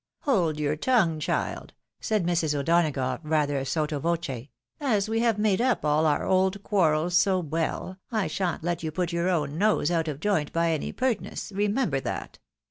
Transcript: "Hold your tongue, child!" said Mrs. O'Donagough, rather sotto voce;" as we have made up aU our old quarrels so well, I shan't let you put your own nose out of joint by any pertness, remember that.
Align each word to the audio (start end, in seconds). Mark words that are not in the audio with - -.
"Hold 0.21 0.59
your 0.59 0.75
tongue, 0.75 1.19
child!" 1.19 1.73
said 2.01 2.25
Mrs. 2.25 2.55
O'Donagough, 2.55 3.19
rather 3.21 3.63
sotto 3.63 3.99
voce;" 3.99 4.47
as 4.95 5.07
we 5.07 5.19
have 5.19 5.37
made 5.37 5.61
up 5.61 5.85
aU 5.85 6.05
our 6.05 6.25
old 6.25 6.63
quarrels 6.63 7.15
so 7.15 7.37
well, 7.39 7.99
I 8.11 8.25
shan't 8.25 8.63
let 8.63 8.81
you 8.81 8.91
put 8.91 9.13
your 9.13 9.29
own 9.29 9.59
nose 9.59 9.91
out 9.91 10.07
of 10.07 10.19
joint 10.19 10.51
by 10.51 10.71
any 10.71 10.91
pertness, 10.91 11.51
remember 11.55 11.99
that. 11.99 12.39